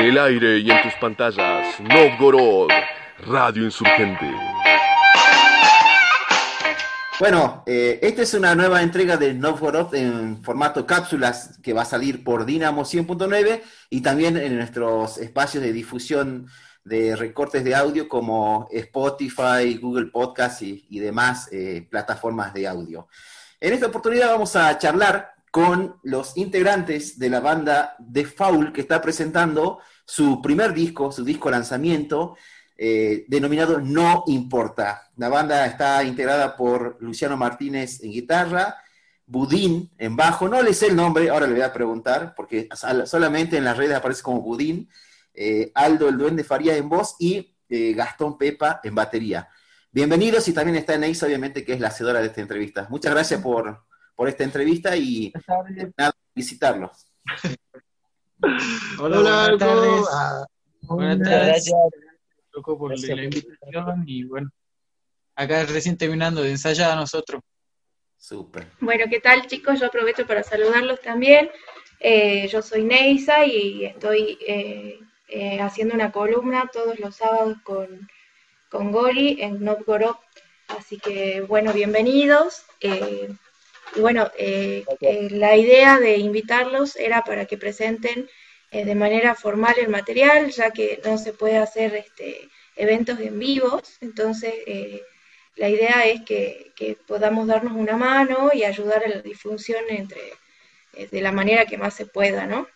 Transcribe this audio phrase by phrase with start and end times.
[0.00, 2.70] el aire y en tus pantallas, Novgorod,
[3.26, 4.26] Radio Insurgente.
[7.18, 11.84] Bueno, eh, esta es una nueva entrega de Novgorod en formato cápsulas que va a
[11.84, 13.60] salir por Dinamo 100.9
[13.90, 16.46] y también en nuestros espacios de difusión
[16.82, 23.06] de recortes de audio como Spotify, Google Podcast y, demás eh, plataformas de audio.
[23.60, 28.82] En esta oportunidad vamos a charlar con los integrantes de la banda The Foul que
[28.82, 32.36] está presentando su primer disco, su disco lanzamiento,
[32.76, 35.10] eh, denominado No Importa.
[35.16, 38.76] La banda está integrada por Luciano Martínez en guitarra,
[39.26, 42.68] Budín en bajo, no le sé el nombre, ahora le voy a preguntar, porque
[43.04, 44.88] solamente en las redes aparece como Budín,
[45.34, 49.48] eh, Aldo el Duende Faría en voz y eh, Gastón Pepa en batería.
[49.92, 52.86] Bienvenidos y también está Neisa, obviamente, que es la hacedora de esta entrevista.
[52.90, 53.84] Muchas gracias por,
[54.20, 55.32] por esta entrevista y
[55.96, 57.06] nada, visitarlos.
[58.98, 60.06] Hola, buenas tardes.
[60.12, 60.46] Ah,
[60.82, 61.46] buenas tardes.
[61.46, 61.74] Gracias
[62.52, 64.50] por la invitación y bueno,
[65.34, 67.40] acá recién terminando de ensayar a nosotros.
[68.18, 68.66] Súper.
[68.80, 69.80] Bueno, ¿qué tal chicos?
[69.80, 71.48] Yo aprovecho para saludarlos también.
[71.98, 78.06] Eh, yo soy Neisa y estoy eh, eh, haciendo una columna todos los sábados con,
[78.68, 80.16] con Gori en Novgorod.
[80.68, 82.66] Así que bueno, bienvenidos.
[83.94, 88.28] Y bueno, eh, eh, la idea de invitarlos era para que presenten
[88.70, 93.38] eh, de manera formal el material, ya que no se puede hacer este, eventos en
[93.38, 93.98] vivos.
[94.00, 94.54] Entonces,
[95.56, 96.72] la idea es que,
[97.06, 100.20] podamos darnos una mano y ayudar a la difusión entre,
[101.10, 102.68] de la manera que más se pueda, ¿no?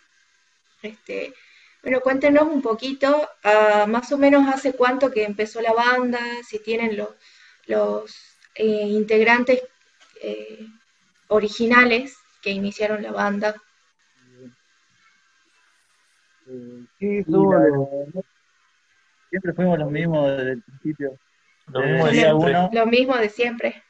[0.83, 1.33] Este,
[1.83, 6.59] bueno, cuéntenos un poquito, ah, más o menos hace cuánto que empezó la banda, si
[6.59, 7.11] tienen los,
[7.67, 9.63] los integrantes
[11.35, 13.55] originales que iniciaron la banda.
[16.99, 17.25] Sí,
[19.31, 21.19] siempre fuimos los mismos desde el principio.
[21.67, 22.69] Lo mismo, de siempre.
[22.73, 23.83] lo mismo de siempre.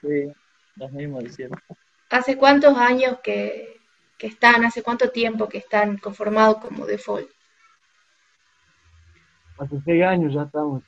[0.00, 0.32] Sí,
[0.76, 1.62] los mismos de siempre.
[2.10, 3.80] ¿Hace cuántos años que,
[4.16, 7.28] que están, hace cuánto tiempo que están conformados como default?
[9.58, 10.82] Hace seis años ya estamos.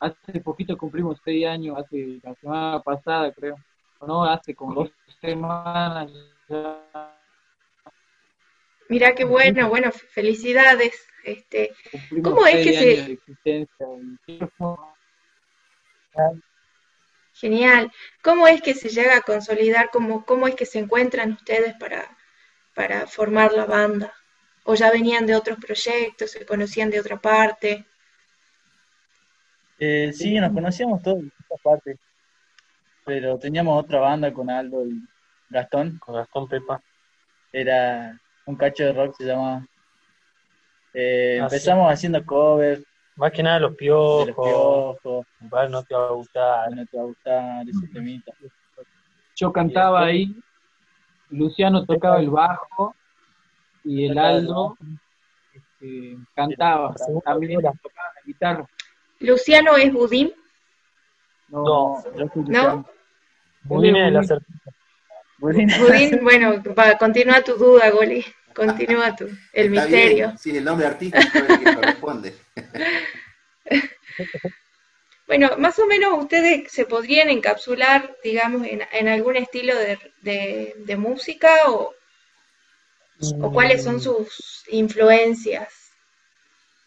[0.00, 3.56] Hace poquito cumplimos seis años, hace la semana pasada creo.
[4.06, 4.24] ¿No?
[4.24, 6.10] Hace como dos semanas
[6.48, 6.80] ya.
[8.88, 11.06] Mira qué bueno, bueno, felicidades.
[11.22, 11.72] Este,
[12.24, 13.70] ¿Cómo es que se...
[17.34, 17.92] Genial.
[18.22, 19.90] ¿Cómo es que se llega a consolidar?
[19.92, 22.16] ¿Cómo, cómo es que se encuentran ustedes para,
[22.74, 24.12] para formar la banda?
[24.64, 27.86] ¿O ya venían de otros proyectos, se conocían de otra parte?
[29.78, 31.98] Eh, sí, nos conocíamos todos de otra parte
[33.10, 35.02] pero teníamos otra banda con Aldo y
[35.48, 35.98] Gastón.
[35.98, 36.80] Con Gastón Pepa.
[37.52, 38.16] Era
[38.46, 39.66] un cacho de rock, se llamaba.
[40.94, 42.84] Eh, ah, empezamos haciendo covers.
[43.16, 44.28] Más que nada los piojos.
[44.28, 45.26] Los piojos.
[45.70, 46.70] no te va a gustar.
[46.70, 48.32] No te va a gustar ese temita.
[49.34, 50.32] Yo cantaba ahí,
[51.30, 52.94] Luciano tocaba el bajo
[53.82, 54.76] y el Aldo
[55.52, 56.94] este, cantaba,
[57.24, 58.66] también tocaba la guitarra.
[59.18, 60.32] ¿Luciano es budín?
[61.48, 62.04] No,
[62.46, 62.86] no.
[63.64, 64.40] Budín es la
[65.38, 65.70] Budín,
[66.22, 66.62] bueno,
[66.98, 68.24] continúa tu duda, Goli.
[68.54, 70.34] Continúa tu, el misterio.
[70.36, 72.34] sí, el nombre artístico es el que corresponde.
[75.26, 81.50] bueno, más o menos ustedes se podrían encapsular, digamos, en, algún estilo de, de, música
[81.68, 81.94] o,
[83.40, 85.92] o cuáles son sus influencias.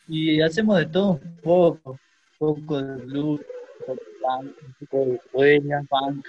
[0.08, 1.98] Y hacemos de todo un poco, un
[2.38, 3.42] poco de blues,
[3.88, 4.54] un
[4.90, 6.26] poco de poesía, punk,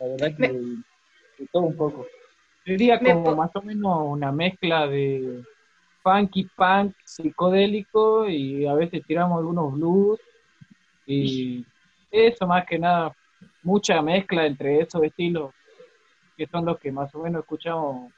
[0.00, 2.06] la verdad que de todo un poco.
[2.64, 5.42] Diría como más o menos una mezcla de
[6.02, 10.20] funky punk psicodélico y a veces tiramos algunos blues
[11.06, 11.64] y
[12.10, 13.14] eso más que nada,
[13.62, 15.52] mucha mezcla entre esos estilos
[16.36, 18.12] que son los que más o menos escuchamos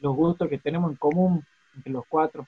[0.00, 1.44] los gustos que tenemos en común
[1.74, 2.46] entre los cuatro.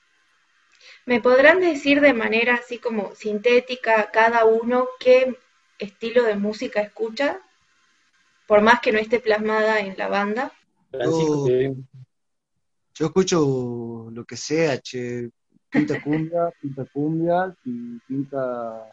[1.05, 5.35] ¿Me podrán decir de manera así como sintética cada uno qué
[5.79, 7.39] estilo de música escucha,
[8.51, 10.51] por más que no esté plasmada en la banda?
[12.93, 15.29] Yo, escucho lo que sea, che,
[15.69, 17.55] pinta cumbia, pinta cumbia,
[18.05, 18.91] pinta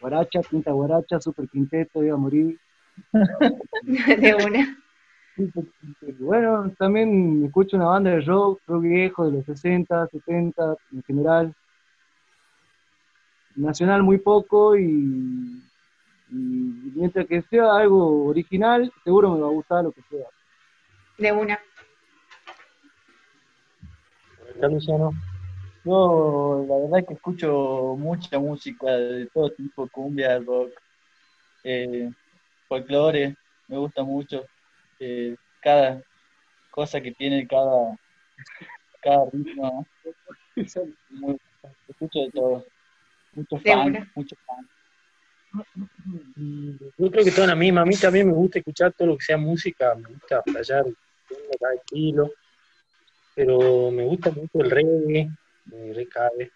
[0.00, 2.58] guaracha, pinta guaracha, super quinteto, iba a morir.
[3.82, 4.82] de una.
[6.18, 11.54] Bueno, también escucho una banda de rock, rock viejo de los 60, 70 en general.
[13.56, 15.65] Nacional muy poco y
[16.30, 16.34] y
[16.94, 20.26] mientras que sea algo original, seguro me va a gustar lo que sea.
[21.18, 21.58] De una.
[24.60, 25.12] Luciano.
[25.84, 30.72] Yo la verdad que escucho mucha música de todo tipo, cumbia, rock,
[31.62, 32.10] eh,
[32.68, 33.36] folclore,
[33.68, 34.44] me gusta mucho.
[34.98, 36.02] Eh, cada
[36.70, 37.96] cosa que tiene cada,
[39.00, 39.86] cada ritmo.
[41.10, 41.38] Muy-
[41.88, 42.64] escucho de todo.
[43.34, 44.10] Mucho De fan, una.
[44.14, 44.68] mucho fan.
[46.98, 47.82] Yo creo que toda la misma.
[47.82, 50.84] A mí también me gusta escuchar todo lo que sea música, me gusta playar
[51.60, 52.32] cada estilo,
[53.34, 55.30] pero me gusta mucho el reggae,
[55.66, 56.52] me recabe.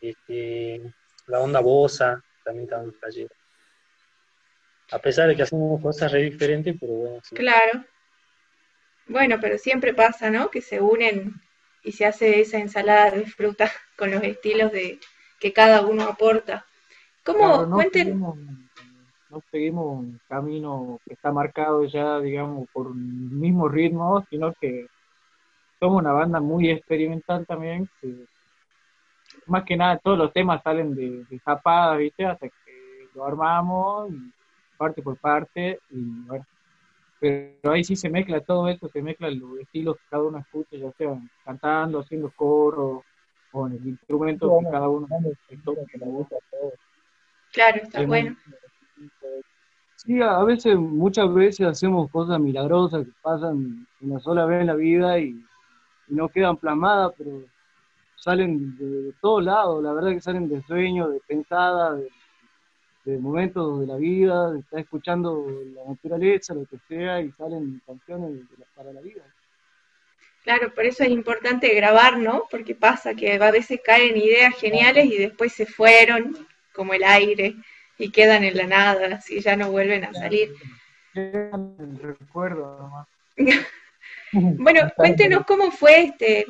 [0.00, 0.82] Este,
[1.26, 3.34] la onda bossa, también está muy playera.
[4.92, 7.22] A pesar de que hacemos cosas re diferentes, pero bueno.
[7.34, 7.84] Claro.
[9.08, 10.50] Bueno, pero siempre pasa, ¿no?
[10.50, 11.34] Que se unen
[11.82, 14.98] y se hace esa ensalada de fruta con los estilos de
[15.40, 16.66] que cada uno aporta.
[17.26, 17.38] ¿Cómo?
[17.38, 18.38] Claro, no Cuenten, seguimos,
[19.30, 24.86] no seguimos un camino que está marcado ya, digamos, por un mismo ritmo, sino que
[25.80, 28.26] somos una banda muy experimental también, que
[29.46, 32.24] más que nada todos los temas salen de, de zapadas, ¿viste?
[32.24, 34.32] Hasta que lo armamos, y
[34.76, 36.46] parte por parte, y bueno.
[37.18, 40.76] Pero ahí sí se mezcla todo esto, se mezclan los estilos que cada uno escucha,
[40.76, 43.02] ya sea cantando, haciendo coro,
[43.54, 45.08] en el instrumento que cada uno
[45.64, 46.36] toca, que le gusta.
[47.52, 48.36] Claro, está bueno.
[49.96, 54.74] Sí, a veces, muchas veces hacemos cosas milagrosas que pasan una sola vez en la
[54.74, 55.30] vida y,
[56.08, 57.44] y no quedan plasmadas, pero
[58.16, 62.10] salen de, de todos lados, la verdad que salen de sueños, de pensadas, de,
[63.12, 67.80] de momentos de la vida, de estar escuchando la naturaleza, lo que sea, y salen
[67.86, 69.22] canciones de la- para la vida.
[70.44, 72.44] Claro, por eso es importante grabar, ¿no?
[72.50, 76.46] Porque pasa que a veces caen ideas geniales y después se fueron
[76.76, 77.56] como el aire
[77.98, 80.50] y quedan en la nada, así ya no vuelven a salir.
[81.14, 83.08] Recuerdo nomás.
[84.32, 86.46] Bueno, cuéntenos cómo fue este,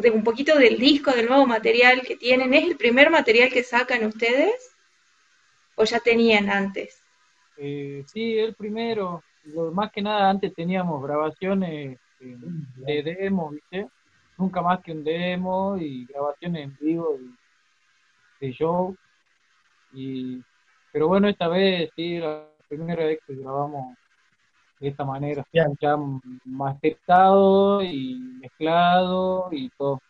[0.00, 2.54] de un poquito del disco, del nuevo material que tienen.
[2.54, 4.74] ¿Es el primer material que sacan ustedes?
[5.76, 7.02] ¿O ya tenían antes?
[7.56, 12.36] Eh, sí, el primero, lo, más que nada antes teníamos grabaciones eh,
[12.76, 13.88] de demo, ¿viste?
[14.36, 17.18] Nunca más que un demo y grabaciones en vivo
[18.40, 18.96] de, de show.
[19.98, 20.44] Y,
[20.92, 23.96] pero bueno, esta vez sí, la primera vez que grabamos
[24.80, 25.78] de esta manera, Bien.
[25.80, 25.96] ya
[26.44, 30.00] masterizado y mezclado y todo.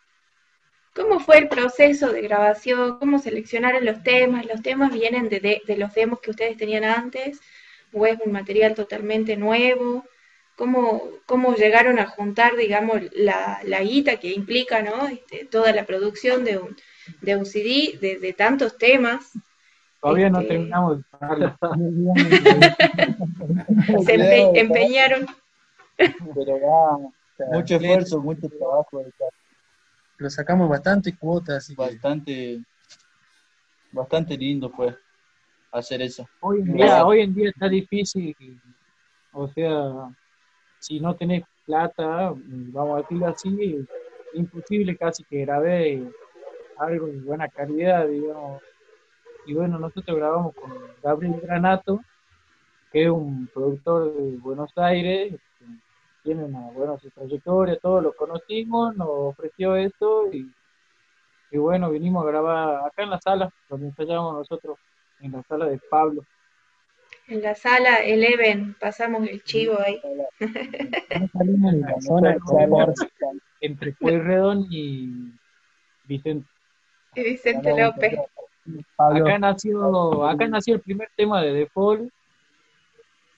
[0.94, 2.98] ¿Cómo fue el proceso de grabación?
[2.98, 4.44] ¿Cómo seleccionaron los temas?
[4.46, 7.40] ¿Los temas vienen de, de- de los demos que ustedes tenían antes?
[7.92, 10.04] ¿O es un material totalmente nuevo?
[10.56, 15.06] ¿Cómo, cómo llegaron a juntar, digamos, la, la guita que implica, ¿no?
[15.08, 16.76] Este, toda la producción de un,
[17.22, 19.32] de un CD de, de tantos temas?
[20.00, 21.04] Todavía no Este- terminamos de.
[24.04, 25.26] Se empe- empeñaron.
[25.96, 26.98] Pero va,
[27.52, 29.02] mucho esfuerzo, mucho trabajo.
[30.18, 32.60] Lo sacamos bastante cuotas, que Bastante,
[33.92, 34.96] bastante lindo fue
[35.72, 36.28] hacer eso.
[36.40, 38.34] Hoy en día, hoy en día está difícil,
[39.32, 40.10] o sea,
[40.78, 43.86] si no tenés plata, vamos a decirlo así,
[44.34, 46.02] imposible casi que grabé
[46.78, 48.62] algo de buena calidad, digamos.
[49.48, 50.70] Y bueno, nosotros grabamos con
[51.02, 52.02] Gabriel Granato,
[52.92, 55.64] que es un productor de Buenos Aires, que
[56.22, 60.52] tiene una buena su trayectoria, todos lo conocimos, nos ofreció esto y,
[61.50, 64.78] y bueno, vinimos a grabar acá en la sala, donde ensayamos nosotros,
[65.20, 66.26] en la sala de Pablo.
[67.26, 69.98] En la sala Eleven pasamos el chivo ahí.
[71.32, 72.36] La zona
[73.62, 75.32] entre Pueyrredón y
[76.04, 76.46] Vicente.
[77.14, 78.18] Y Vicente López.
[78.96, 82.10] Acá nació, acá nació el primer tema de Default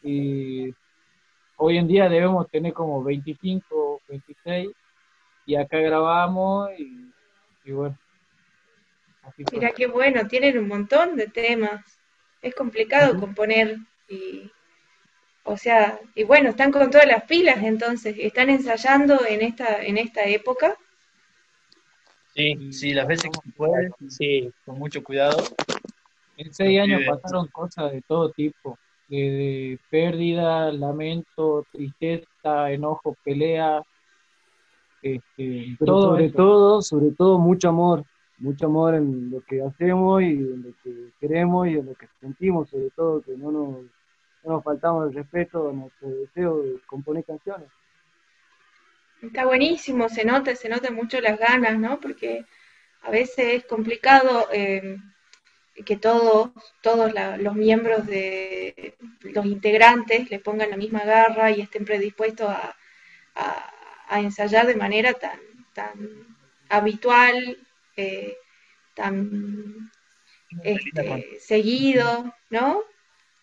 [0.02, 0.74] y
[1.56, 4.70] hoy en día debemos tener como 25, 26
[5.46, 7.12] y acá grabamos y,
[7.64, 7.96] y bueno.
[9.52, 11.84] Mira qué bueno, tienen un montón de temas.
[12.42, 13.76] Es complicado componer
[14.08, 14.50] y,
[15.44, 19.98] o sea, y bueno, están con todas las pilas entonces, están ensayando en esta, en
[19.98, 20.76] esta época.
[22.40, 25.38] Sí, Sí, las veces que se puede, sí, con mucho cuidado.
[26.36, 28.78] En seis años pasaron cosas de todo tipo,
[29.08, 33.82] de pérdida, lamento, tristeza, enojo, pelea,
[35.02, 36.36] este, Pero todo sobre eso.
[36.36, 38.04] todo, sobre todo mucho amor,
[38.38, 42.06] mucho amor en lo que hacemos y en lo que queremos y en lo que
[42.20, 43.74] sentimos, sobre todo que no nos,
[44.44, 47.68] no nos faltamos el respeto a nuestro deseo de componer canciones.
[49.22, 52.00] Está buenísimo, se nota, se notan mucho las ganas, ¿no?
[52.00, 52.44] Porque
[53.02, 54.96] a veces es complicado eh,
[55.86, 56.50] que todos,
[56.82, 62.48] todos la- los miembros de los integrantes le pongan la misma garra y estén predispuestos
[62.50, 62.76] a,
[63.36, 63.72] a-
[64.08, 65.40] a ensayar de manera tan,
[65.74, 65.96] tan
[66.70, 67.58] habitual
[67.96, 68.36] eh,
[68.94, 69.90] tan
[70.62, 72.82] este, seguido, ¿no?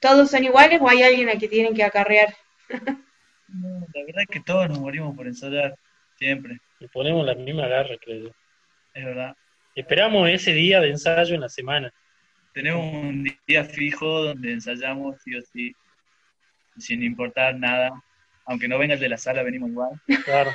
[0.02, 2.36] ¿Todos son iguales o hay alguien a que tienen que acarrear?
[3.50, 5.78] la verdad es que todos nos morimos por ensayar,
[6.16, 6.60] siempre.
[6.80, 8.32] Y ponemos la misma garra, creo yo.
[8.94, 9.36] Es verdad.
[9.76, 11.94] Esperamos ese día de ensayo en la semana.
[12.54, 15.76] Tenemos un día fijo donde ensayamos sí o sí,
[16.78, 17.92] sin importar nada.
[18.46, 20.02] Aunque no venga el de la sala, venimos igual.
[20.26, 20.52] Claro.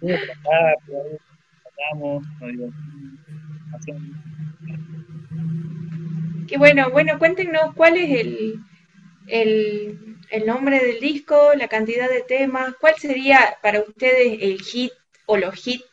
[0.00, 2.24] Ensayamos,
[6.48, 8.60] Qué bueno, bueno, cuéntenos cuál es el,
[9.26, 14.92] el, el nombre del disco, la cantidad de temas, cuál sería para ustedes el hit
[15.26, 15.84] o los hits.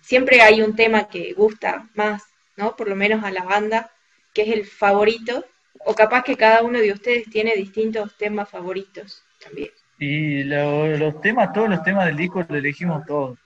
[0.00, 2.22] Siempre hay un tema que gusta más,
[2.56, 2.76] ¿no?
[2.76, 3.90] Por lo menos a la banda,
[4.34, 5.44] que es el favorito,
[5.84, 9.70] o capaz que cada uno de ustedes tiene distintos temas favoritos también.
[9.98, 13.38] Y lo- los temas, todos los temas del disco los elegimos todos.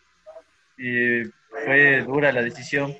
[0.78, 1.22] Y
[1.64, 2.94] fue dura la decisión.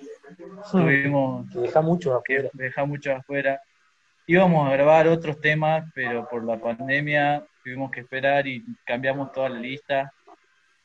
[0.71, 2.51] Tuvimos Que deja mucho afuera.
[2.53, 3.61] que dejar mucho afuera.
[4.31, 9.49] Íbamos a grabar otros temas, pero por la pandemia tuvimos que esperar y cambiamos toda
[9.49, 10.13] la lista.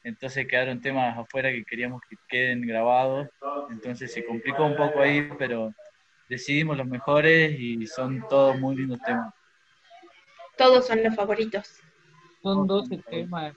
[0.04, 3.30] Entonces quedaron temas afuera que queríamos que queden grabados.
[3.70, 5.72] Entonces se complicó un poco ahí, pero
[6.28, 9.32] decidimos los mejores y son todos muy lindos temas.
[10.58, 11.82] Todos son los favoritos.
[12.42, 13.54] Son 12 temas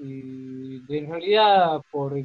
[0.00, 2.16] y, en realidad por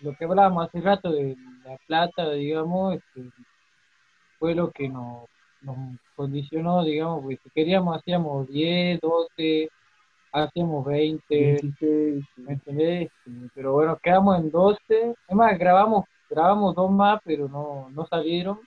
[0.00, 3.30] lo que hablábamos hace rato de la plata, digamos, este,
[4.38, 5.28] fue lo que nos,
[5.62, 5.76] nos
[6.14, 9.68] condicionó, digamos, porque si queríamos hacíamos 10, 12,
[10.32, 11.60] hacíamos 20,
[12.36, 13.10] ¿me entendés?
[13.54, 18.58] Pero bueno, quedamos en 12, es más, grabamos, grabamos dos más, pero no, no salieron.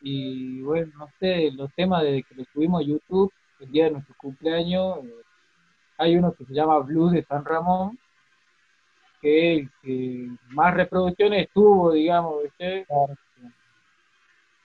[0.00, 3.92] Y bueno, no sé, los temas desde que lo subimos a YouTube, el día de
[3.92, 5.22] nuestro cumpleaños, eh,
[5.98, 7.96] hay uno que se llama Blues de San Ramón,
[9.20, 12.84] que es el que más reproducciones tuvo, digamos, ¿viste?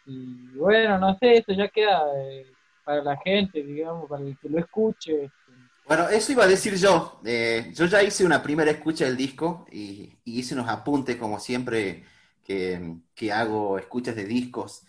[0.08, 2.46] Y bueno, no sé, eso ya queda eh,
[2.84, 5.26] para la gente, digamos, para el que lo escuche.
[5.26, 5.52] este,
[5.86, 7.20] Bueno, eso iba a decir yo.
[7.26, 11.40] Eh, yo ya hice una primera escucha del disco y, y hice unos apuntes, como
[11.40, 12.04] siempre
[12.44, 14.84] que, que hago escuchas de discos.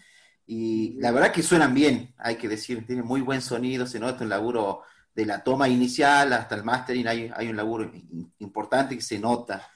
[0.47, 4.25] Y la verdad que suenan bien, hay que decir, tiene muy buen sonido, se nota
[4.25, 4.83] un laburo
[5.15, 7.91] de la toma inicial hasta el mastering, hay, hay un laburo
[8.39, 9.69] importante que se nota.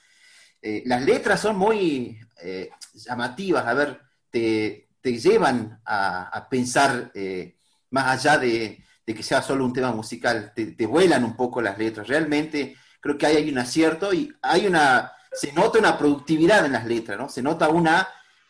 [0.61, 7.11] Eh, las letras son muy eh, llamativas, a ver, te, te llevan a, a pensar
[7.13, 7.57] eh,
[7.91, 11.61] más allá de, de que sea solo un tema musical, te, te vuelan un poco
[11.61, 12.07] las letras.
[12.07, 16.71] Realmente creo que ahí hay un acierto y hay una, se nota una productividad en
[16.71, 17.27] las letras, ¿no?
[17.27, 18.07] Se nota una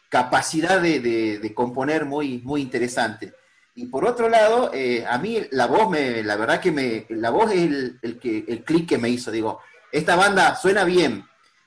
[0.09, 3.33] capacidad de, de- de componer muy, muy interesante.
[3.75, 7.31] Y por otro lado, eh, a mí la voz, me, la verdad que me, la
[7.31, 9.31] voz es el, el, el clic que me hizo.
[9.31, 9.59] Digo,
[9.91, 11.25] esta banda suena bien,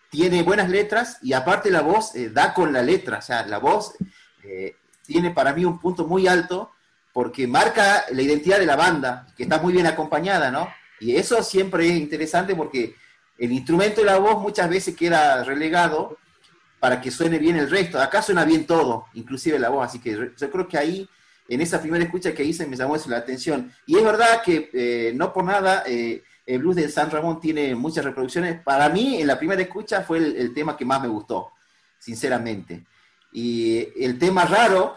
[0.08, 3.18] tiene buenas letras y aparte la voz eh, da con la letra.
[3.18, 3.94] O sea, la voz
[4.46, 6.72] eh, tiene para mí un punto muy alto
[7.12, 10.68] porque marca la identidad de la banda, que está muy bien acompañada, ¿no?
[11.00, 12.94] Y eso siempre es interesante porque
[13.38, 16.18] el instrumento de la voz muchas veces queda relegado
[16.78, 17.98] para que suene bien el resto.
[17.98, 21.08] Acá suena bien todo, inclusive la voz, así que yo creo que ahí,
[21.48, 23.72] en esa primera escucha que hice, me llamó la atención.
[23.86, 27.74] Y es verdad que eh, no por nada eh, el blues de San Ramón tiene
[27.74, 28.60] muchas reproducciones.
[28.62, 31.52] Para mí, en la primera escucha fue el tema que más me gustó,
[31.98, 32.84] sinceramente.
[33.32, 34.96] Y el tema raro,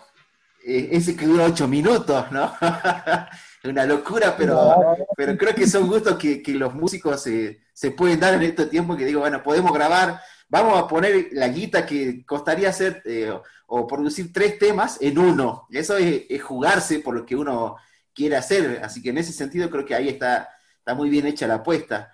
[0.65, 2.53] eh, ese que dura ocho minutos, ¿no?
[3.63, 8.19] Una locura, pero, pero creo que son gustos que, que los músicos se, se pueden
[8.19, 12.25] dar en estos tiempos que digo, bueno, podemos grabar, vamos a poner la guita que
[12.25, 13.33] costaría hacer eh,
[13.67, 15.67] o producir tres temas en uno.
[15.71, 17.77] Eso es, es jugarse por lo que uno
[18.13, 18.81] quiere hacer.
[18.83, 22.11] Así que en ese sentido creo que ahí está, está muy bien hecha la apuesta.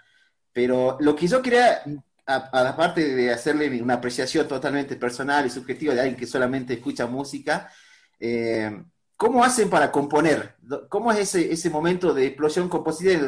[0.53, 1.81] Pero lo que yo quería,
[2.25, 7.71] aparte de hacerle una apreciación totalmente personal y subjetiva de alguien que solamente escucha música,
[8.19, 8.83] eh,
[9.15, 10.55] ¿cómo hacen para componer?
[10.89, 13.21] ¿Cómo es ese, ese momento de explosión compositiva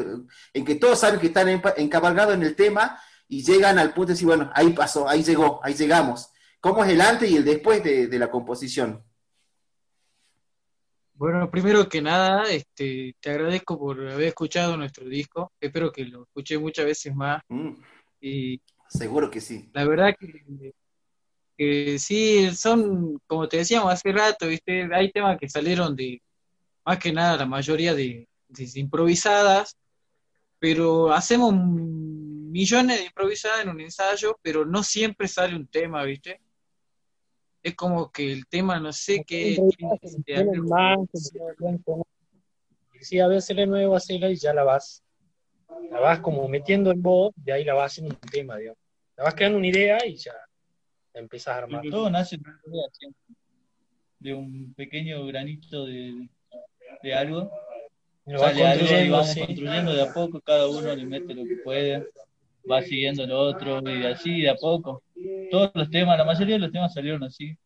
[0.53, 4.13] en que todos saben que están encabalgados en el tema y llegan al punto de
[4.13, 6.31] decir, bueno, ahí pasó, ahí llegó, ahí llegamos?
[6.59, 9.03] ¿Cómo es el antes y el después de, de la composición?
[11.13, 15.51] Bueno, primero que nada, este, te agradezco por haber escuchado nuestro disco.
[15.59, 17.41] Espero que lo escuché muchas veces más.
[17.49, 17.71] Mm,
[18.21, 19.69] Y seguro que sí.
[19.73, 20.73] la verdad que,
[21.57, 24.87] que sí, son, como te decíamos hace rato, ¿viste?
[24.93, 26.21] Hay temas que salieron de,
[26.85, 29.75] más que nada, la mayoría de, de improvisadas,
[30.59, 36.39] pero hacemos millones de improvisadas en un ensayo, pero no siempre sale un tema, ¿viste?
[37.61, 39.57] Es como que el tema, no sé qué.
[43.01, 45.03] Sí, a veces le nuevo, hacerla y ya la vas,
[45.91, 48.79] la vas como metiendo en voz, de ahí la vas haciendo un tema, digamos.
[49.15, 50.33] te vas quedando una idea y ya
[51.13, 51.83] la empezás a armar.
[51.89, 53.21] Todo nace de una idea siempre,
[54.19, 56.29] de un pequeño granito de,
[57.03, 57.51] de algo.
[58.25, 59.39] Lo vas Sale algo y construyendo, vamos sí.
[59.39, 62.07] construyendo de a poco, cada uno le mete lo que puede,
[62.69, 65.03] va siguiendo lo otro y así de a poco.
[65.49, 67.57] Todos los temas, la mayoría de los temas salieron así.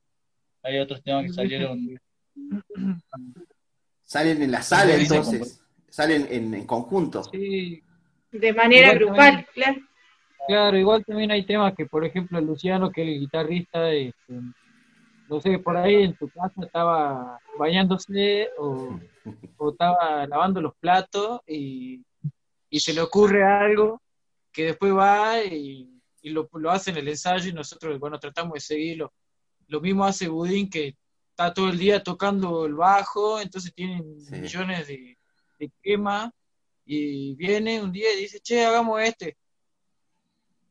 [0.64, 2.00] Hay otros temas que salieron
[4.04, 7.24] Salen en la sala entonces, salen en, en conjunto.
[7.24, 7.82] Sí,
[8.32, 9.78] De manera Igual grupal, también- claro.
[10.48, 14.40] Claro, igual también hay temas que, por ejemplo, Luciano, que es el guitarrista, este,
[15.30, 19.00] no sé, por ahí en tu casa estaba bañándose o,
[19.58, 22.02] o estaba lavando los platos y,
[22.70, 24.02] y se le ocurre algo
[24.52, 25.88] que después va y,
[26.24, 29.14] y lo, lo hace en el ensayo y nosotros, bueno, tratamos de seguirlo.
[29.68, 30.96] Lo mismo hace Budín, que
[31.30, 34.36] está todo el día tocando el bajo, entonces tienen Sí.
[34.36, 35.18] millones de,
[35.60, 36.32] de temas
[36.86, 39.38] y viene un día y dice, che, hagamos este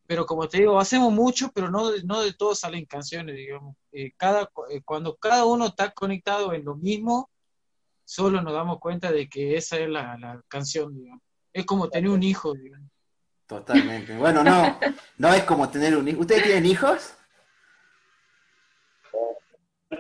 [0.07, 3.77] pero como te digo, hacemos mucho, pero no de, no de todos salen canciones, digamos.
[3.93, 7.31] Eh, cada, eh, cuando cada uno está conectado en lo mismo,
[8.05, 11.23] solo nos damos cuenta de que esa es la, la canción, digamos.
[11.53, 12.91] Es como tener un hijo, digamos.
[13.47, 14.17] Totalmente.
[14.17, 14.81] Bueno, no,
[15.19, 16.23] no es como tener un hijo.
[16.23, 17.15] ¿Ustedes tienen hijos?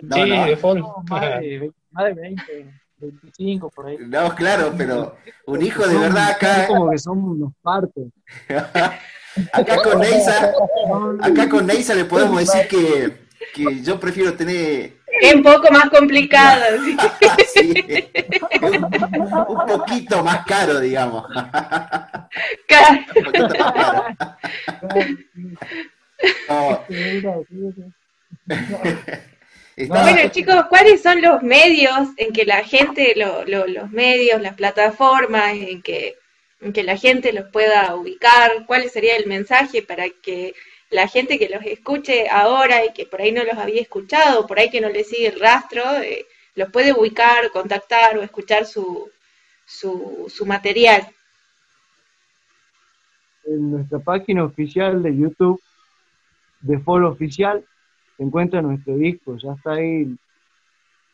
[0.03, 0.45] No, sí, no.
[0.47, 0.81] de fondo.
[0.89, 3.97] No, más, de, ve- más de 20, 25 por ahí.
[4.01, 5.17] No, claro, pero
[5.47, 8.05] un hijo de Son- verdad acá, como que son unos partos.
[9.53, 10.53] acá con Neisa,
[11.23, 15.89] acá con Neisa le podemos decir que, que yo prefiero tener Es un poco más
[15.91, 16.63] complicado.
[16.85, 16.97] ¿sí?
[17.53, 18.09] sí,
[18.63, 18.85] un,
[19.49, 21.25] un poquito más caro, digamos.
[22.69, 23.01] Claro.
[23.17, 24.15] Un poquito más caro.
[26.49, 26.85] No,
[29.77, 34.41] está- Bueno, chicos, ¿cuáles son los medios en que la gente, lo- lo- los medios,
[34.41, 36.17] las plataformas, en que,
[36.61, 38.67] en que la gente los pueda ubicar?
[38.67, 40.55] ¿Cuál sería el mensaje para que
[40.91, 44.59] la gente que los escuche ahora y que por ahí no los había escuchado, por
[44.59, 49.09] ahí que no les sigue el rastro, eh, los puede ubicar, contactar o escuchar su,
[49.65, 51.07] su, su material?
[53.47, 55.61] En nuestra página oficial de YouTube,
[56.61, 57.65] de Follow Oficial,
[58.21, 59.39] se encuentra nuestro disco.
[59.39, 60.15] Ya está ahí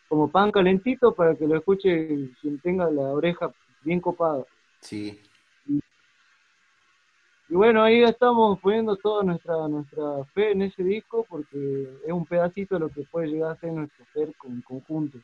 [0.09, 4.45] como pan calentito para que lo escuche quien tenga la oreja bien copada.
[4.81, 5.21] sí,
[5.69, 12.27] Y bueno, ahí estamos poniendo toda nuestra, nuestra fe en ese disco porque es un
[12.27, 15.19] pedacito de lo que puede llegar a ser nuestro ser con conjunto.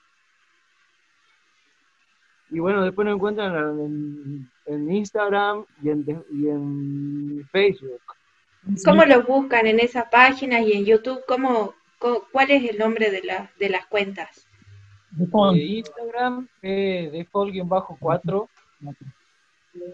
[2.50, 8.02] Y bueno, después nos encuentran en, en Instagram y en, y en Facebook.
[8.84, 11.22] ¿Cómo los buscan en esas páginas y en YouTube?
[11.26, 11.74] ¿Cómo,
[12.32, 14.46] ¿Cuál es el nombre de, la- de las cuentas?
[15.18, 18.48] Eh, Instagram, eh, default-4,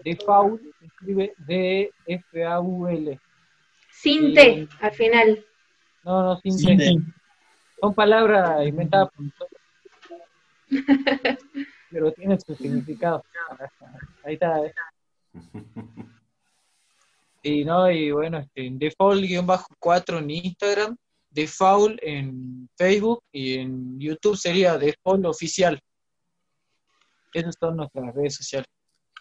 [0.03, 3.19] default, se escribe D-F-A-U-L.
[3.91, 4.33] Sin Sí.
[4.33, 5.45] T, al final.
[6.05, 6.85] No, no, sin Sin T.
[6.85, 6.95] T.
[7.81, 9.61] Son palabras inventadas por nosotros.
[11.91, 13.23] Pero tienen su significado.
[14.23, 14.65] Ahí está.
[14.65, 14.73] eh.
[17.41, 20.97] Y no, y bueno, este, en default-4 en Instagram,
[21.29, 25.79] default en Facebook y en YouTube sería default oficial.
[27.33, 28.67] Esas son nuestras redes sociales.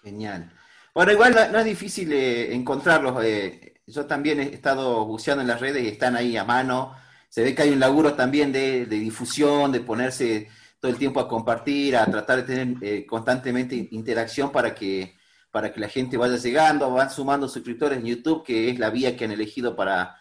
[0.02, 0.50] genial.
[0.94, 3.22] Bueno, igual no, no es difícil eh, encontrarlos.
[3.24, 6.94] eh, yo también he estado buceando en las redes y están ahí a mano.
[7.28, 10.48] Se ve que hay un laburo también de, de difusión, de ponerse
[10.80, 15.17] todo el tiempo a compartir, a tratar de tener eh, constantemente interacción para que,
[15.50, 19.16] para que la gente vaya llegando, van sumando suscriptores en YouTube, que es la vía
[19.16, 20.16] que han elegido para,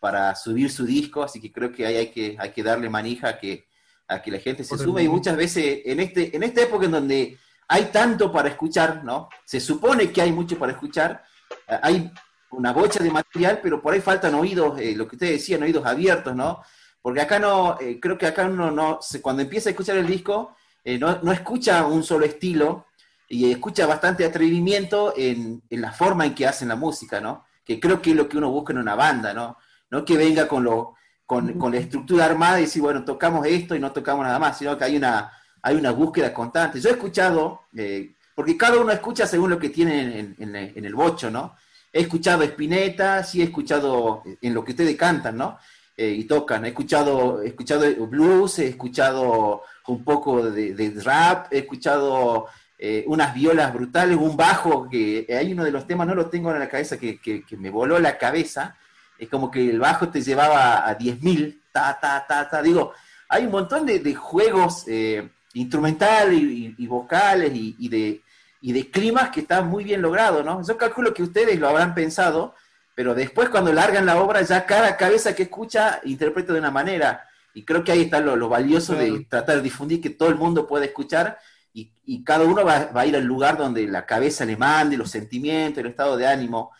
[0.00, 3.28] para subir su disco, así que creo que ahí hay que, hay que darle manija
[3.28, 3.66] a que,
[4.08, 5.02] a que la gente se sume.
[5.02, 7.38] Y muchas veces en, este, en esta época en donde
[7.68, 9.28] hay tanto para escuchar, ¿no?
[9.44, 11.22] Se supone que hay mucho para escuchar,
[11.68, 12.10] eh, hay
[12.52, 15.86] una bocha de material, pero por ahí faltan oídos, eh, lo que ustedes decían, oídos
[15.86, 16.62] abiertos, ¿no?
[17.02, 20.06] Porque acá no, eh, creo que acá uno no, se- cuando empieza a escuchar el
[20.06, 22.86] disco, eh, no, no escucha un solo estilo
[23.32, 27.44] y escucha bastante atrevimiento en, en la forma en que hacen la música, ¿no?
[27.64, 29.56] Que creo que es lo que uno busca en una banda, ¿no?
[29.90, 33.76] No que venga con, lo, con, con la estructura armada y decir, bueno, tocamos esto
[33.76, 35.30] y no tocamos nada más, sino que hay una,
[35.62, 36.80] hay una búsqueda constante.
[36.80, 40.84] Yo he escuchado, eh, porque cada uno escucha según lo que tiene en, en- en
[40.84, 41.54] el bocho, ¿no?
[41.92, 45.56] He escuchado Spinetta, sí he escuchado en lo que ustedes cantan, ¿no?
[45.96, 46.64] Eh, y tocan.
[46.64, 52.46] He escuchado, he escuchado blues, he escuchado un poco de, de rap, he escuchado
[52.82, 56.50] eh, unas violas brutales, un bajo que hay uno de los temas, no lo tengo
[56.50, 58.76] en la cabeza, que, que- que me voló la cabeza.
[59.18, 62.62] Es como que el bajo te llevaba a 10.000, ta, ta, ta, ta.
[62.62, 62.92] Digo,
[63.28, 68.22] hay un montón de, de juegos eh, instrumentales y, y- y vocales y, y de,
[68.62, 70.62] y de climas que están muy bien logrados, ¿no?
[70.66, 72.54] Yo calculo que ustedes lo habrán pensado,
[72.94, 77.26] pero después cuando largan la obra ya cada cabeza que escucha interpreta de una manera.
[77.52, 80.66] Y creo que ahí está lo, valioso de tratar de difundir que todo el mundo
[80.66, 81.38] puede escuchar
[81.72, 85.78] y, cada uno va, a ir al lugar donde la cabeza le mande, los sentimientos,
[85.78, 86.72] el estado de ánimo.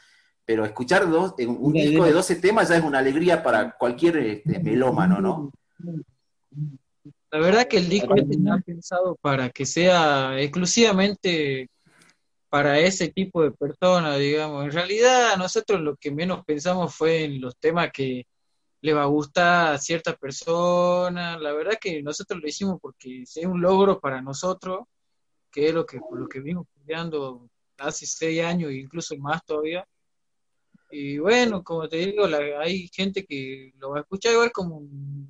[0.44, 4.58] Pero escuchar dos, un disco de 12 temas ya es una alegría para cualquier este,
[4.58, 5.52] melómano, ¿no?
[7.30, 11.68] La verdad que el disco este está pensado para que sea exclusivamente
[12.48, 14.64] para ese tipo de personas, digamos.
[14.64, 18.26] En realidad, nosotros lo que menos pensamos fue en los temas que
[18.82, 21.38] le va a gustar a cierta persona.
[21.38, 24.80] La verdad que nosotros lo hicimos porque es un logro para nosotros,
[25.50, 29.86] que es lo que, lo que vimos estudiando hace seis años incluso más todavía.
[30.90, 32.24] Y bueno, como te digo,
[32.58, 34.82] hay gente que lo va a escuchar igual como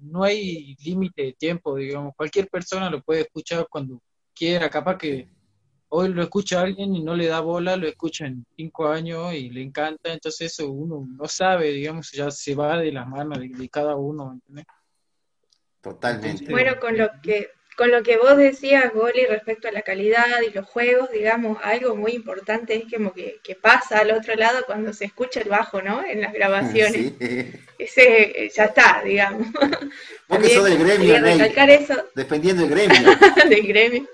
[0.02, 4.00] no hay límite de tiempo, digamos, cualquier persona lo puede escuchar cuando
[4.34, 5.28] quiera, capaz que
[5.90, 9.50] hoy lo escucha alguien y no le da bola, lo escucha en cinco años y
[9.50, 13.68] le encanta, entonces eso uno no sabe, digamos, ya se va de las manos de,
[13.68, 14.66] cada uno, ¿entendés?
[15.81, 16.50] Totalmente.
[16.50, 17.50] Bueno, con lo que
[17.81, 21.97] con lo que vos decías, Goli, respecto a la calidad y los juegos, digamos, algo
[21.97, 26.05] muy importante es como que, pasa al otro lado cuando se escucha el bajo, ¿no?
[26.05, 27.14] En las grabaciones.
[27.79, 29.49] Ese eh, ya está, digamos.
[30.29, 31.95] Vos que sos del gremio, recalcar eso.
[32.14, 33.16] Dependiendo del gremio.
[33.49, 34.09] del gremio.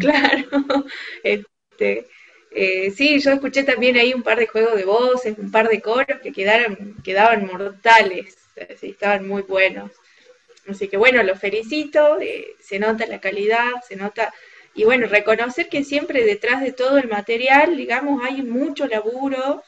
[0.00, 0.84] claro.
[1.22, 2.08] Este,
[2.50, 5.80] eh, sí, yo escuché también ahí un par de juegos de voces, un par de
[5.80, 8.36] coros que quedaron, quedaban mortales.
[8.80, 9.92] Sí, estaban muy buenos.
[10.68, 14.32] Así que bueno, lo felicito, eh, se nota la calidad, se nota,
[14.74, 19.62] y bueno, reconocer que siempre detrás de todo el material, digamos, hay mucho laburo,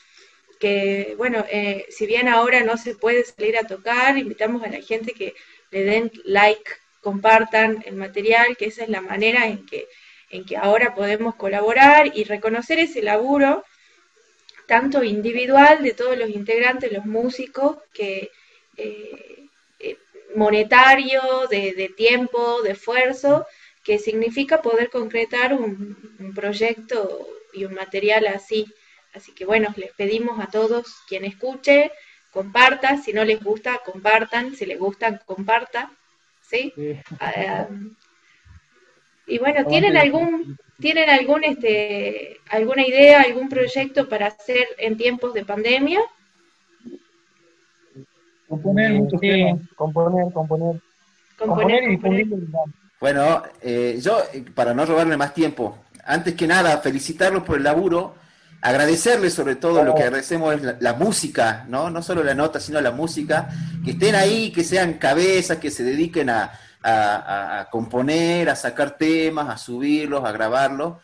[0.60, 4.80] que bueno, eh, si bien ahora no se puede salir a tocar, invitamos a la
[4.80, 5.34] gente que
[5.70, 9.88] le den like, compartan el material, que esa es la manera en que,
[10.30, 13.64] en que ahora podemos colaborar y reconocer ese laburo,
[14.66, 18.30] tanto individual de todos los integrantes, los músicos, que...
[18.76, 19.33] Eh,
[20.34, 21.20] monetario,
[21.50, 23.46] de, tiempo, de esfuerzo,
[23.82, 28.66] que significa poder concretar un, proyecto y un material así.
[29.14, 31.92] Así que bueno, les pedimos a todos quien escuche,
[32.32, 35.92] comparta, si no les gusta, compartan, si les gusta, comparta,
[36.42, 36.72] ¿sí?
[37.20, 37.68] Ah,
[39.26, 45.32] y bueno, ¿tienen algún, ¿tienen algún, este, alguna idea, algún proyecto para hacer en tiempos
[45.32, 46.00] de pandemia?
[48.54, 50.80] Componer muchos temas, componer, componer.
[51.36, 52.28] Componer, y difundir.
[53.00, 57.64] Bueno, eh, yo, eh, para no robarle más tiempo, antes que nada, felicitarlos por el
[57.64, 58.14] laburo,
[58.60, 61.90] agradecerles sobre todo, lo que agradecemos es la, música, ¿no?
[61.90, 63.48] No solo la nota, sino la música,
[63.84, 69.48] que estén ahí, que sean cabezas, que se dediquen a, a, componer, a sacar temas,
[69.48, 70.98] a subirlos, a grabarlos,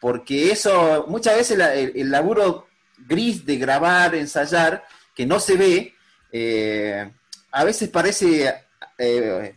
[0.00, 1.58] porque eso, muchas veces
[1.94, 2.66] el laburo
[3.06, 5.94] gris de grabar, ensayar, que no se ve,
[6.32, 7.10] eh,
[7.52, 8.54] a veces parece
[8.98, 9.54] eh,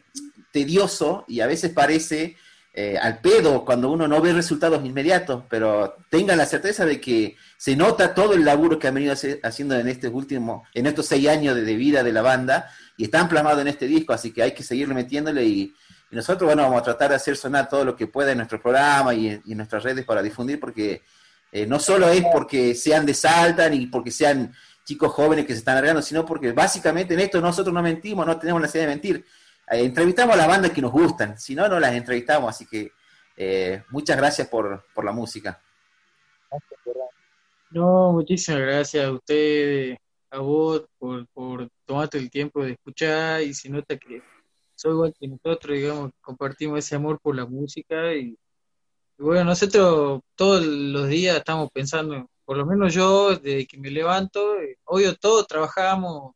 [0.52, 2.38] tedioso y a veces parece
[2.74, 7.36] eh, al pedo cuando uno no ve resultados inmediatos, pero tengan la certeza de que
[7.58, 11.28] se nota todo el laburo que han venido haciendo en estos últimos, en estos seis
[11.28, 14.54] años de, vida de la banda y están plasmados en este disco, así que hay
[14.54, 15.76] que seguir metiéndole y,
[16.12, 19.14] nosotros, bueno, vamos a tratar de hacer sonar todo lo que pueda en nuestro programa
[19.14, 21.04] y en, nuestras redes para difundir, porque
[21.68, 24.52] no solo es porque sean de Salta ni porque sean
[24.90, 28.40] chicos jóvenes que se están largando, sino porque básicamente en esto nosotros no mentimos, no
[28.40, 29.26] tenemos la necesidad de mentir.
[29.70, 32.92] Eh, entrevistamos a las bandas que nos gustan, si no, no las entrevistamos, así que
[33.38, 35.62] eh, muchas gracias por, la música.
[37.70, 40.00] No, muchísimas gracias a ustedes,
[40.32, 44.24] a vos, por, por tomarte el tiempo de escuchar y se nota que
[44.74, 48.36] soy igual que nosotros, digamos, compartimos ese amor por la música y,
[49.20, 53.92] y bueno, nosotros todos los días estamos pensando por lo menos yo, desde que me
[53.92, 56.34] levanto, eh, obvio, todos trabajamos,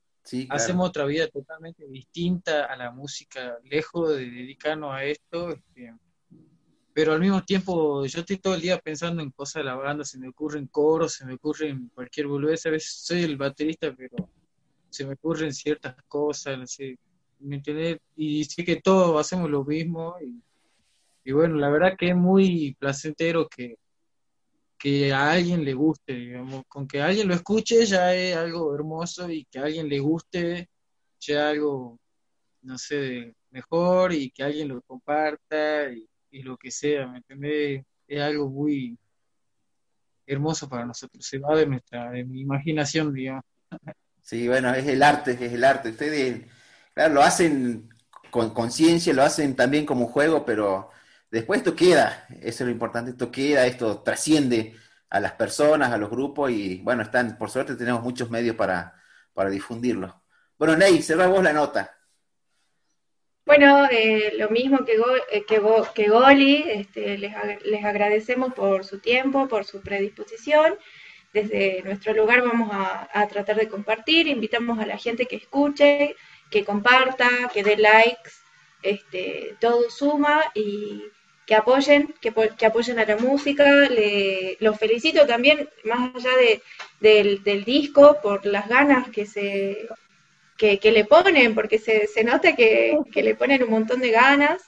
[0.49, 5.91] hacemos otra vida totalmente distinta a la música, lejos de dedicarnos a esto, este,
[6.93, 10.05] pero al mismo tiempo yo estoy todo el día pensando en cosas de la banda,
[10.05, 14.29] se me ocurren coros, se me ocurren cualquier boludez, a veces soy el baterista, pero
[14.91, 16.99] se me ocurren ciertas cosas, no sé,
[17.39, 17.97] ¿me entiendes?
[18.15, 20.43] Y sí que todos hacemos lo mismo, y,
[21.27, 23.79] y bueno, la verdad que es muy placentero que
[24.83, 29.29] que a alguien le guste, digamos, con que alguien lo escuche ya es algo hermoso
[29.29, 30.67] y que a alguien le guste
[31.21, 31.97] ya algo,
[32.63, 37.85] no sé, mejor y que alguien lo comparta y, lo que sea, ¿me entendés?
[38.05, 38.97] Es algo muy
[40.27, 43.45] hermoso para nosotros, se va de nuestra, de mi imaginación, digamos.
[44.21, 45.91] Sí, bueno, es el arte, es el arte.
[45.91, 46.41] Ustedes,
[46.93, 47.87] claro, lo hacen
[48.31, 50.89] con conciencia, lo hacen también como juego, pero
[51.33, 54.75] Después esto queda, eso es lo importante, esto queda, esto trasciende
[55.09, 59.01] a las personas, a los grupos y bueno, están, por suerte tenemos muchos medios para,
[59.33, 60.21] para difundirlo.
[60.59, 61.97] Bueno, Ney, cerrá vos la nota.
[63.47, 64.93] Bueno, eh, lo mismo que,
[65.31, 65.59] eh, que,
[65.95, 67.33] que, Goli, este, les,
[67.65, 70.77] les, agradecemos por su tiempo, por su predisposición.
[71.33, 76.15] Desde nuestro lugar vamos a, a, tratar de compartir, invitamos a la gente que escuche,
[76.51, 78.29] que comparta, que dé likes,
[78.83, 81.01] este, todo suma y
[81.45, 83.65] que apoyen, que, que apoyen a la música.
[83.89, 86.61] Le, los felicito también, más allá de,
[86.99, 89.87] del, del disco, por las ganas que se,
[90.57, 94.61] que, le ponen, porque se, se nota que, le ponen un montón de ganas.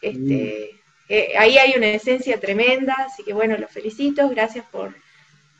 [0.00, 4.94] Este, eh, ahí hay una esencia tremenda, así que bueno, los felicito, gracias por,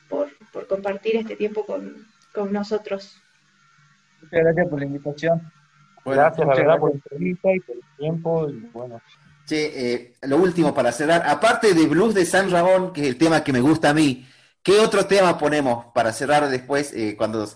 [0.08, 0.30] por,
[0.68, 2.06] compartir este tiempo con,
[2.52, 3.20] nosotros.
[4.22, 5.52] Muchas gracias por la invitación.
[6.04, 8.48] gracias, la verdad, por la entrevista y por el tiempo.
[8.48, 9.00] Y bueno.
[9.56, 13.44] Eh, lo último para cerrar, aparte de Blues de San Ramón, que es el tema
[13.44, 14.26] que me gusta a mí,
[14.62, 17.48] ¿qué otro tema ponemos para cerrar después eh, cuando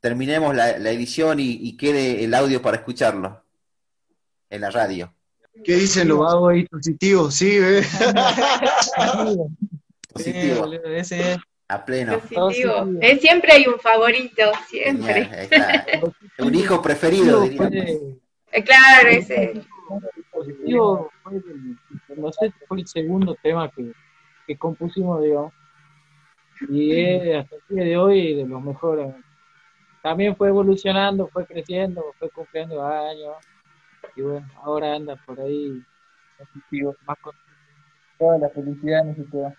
[0.00, 3.44] terminemos la, edición y, quede el audio para escucharlo
[4.48, 5.14] en la radio.
[5.62, 7.34] ¿Qué dicen los hago ahí positivos?
[7.34, 7.58] Sí,
[10.12, 10.72] positivo.
[10.86, 12.18] ese A pleno.
[12.18, 12.88] Positivo.
[13.00, 15.48] Eh, siempre hay un favorito, siempre.
[16.38, 17.84] un hijo preferido, diría.
[18.52, 19.52] Eh, claro, ese.
[20.40, 21.42] Positivo fue
[22.16, 23.92] no sé, fue el segundo tema que,
[24.46, 25.52] que compusimos, digamos.
[26.68, 29.14] Y es hasta el día de hoy de los mejores
[30.02, 33.36] también fue evolucionando, fue creciendo, fue cumpliendo años.
[34.16, 35.82] Y bueno, ahora anda por ahí
[37.06, 37.34] más con
[38.18, 39.52] toda la felicidad todo.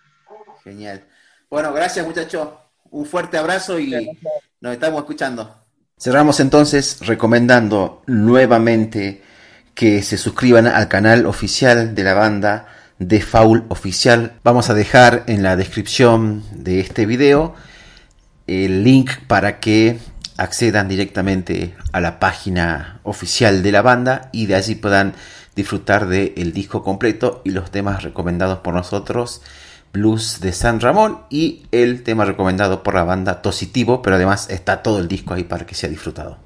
[0.63, 1.07] Genial.
[1.49, 2.49] Bueno, gracias muchachos.
[2.89, 4.19] Un fuerte abrazo y
[4.59, 5.55] nos estamos escuchando.
[5.97, 9.21] Cerramos entonces recomendando nuevamente
[9.81, 12.67] que se suscriban al canal oficial de la banda
[12.99, 14.33] de Faul Oficial.
[14.43, 17.55] Vamos a dejar en la descripción de este video
[18.45, 19.97] el link para que
[20.37, 25.15] accedan directamente a la página oficial de la banda y de allí puedan
[25.55, 29.41] disfrutar del disco completo y los temas recomendados por nosotros,
[29.93, 34.83] Blues de San Ramón y el tema recomendado por la banda Tositivo, pero además está
[34.83, 36.37] todo el disco ahí para que sea disfrutado.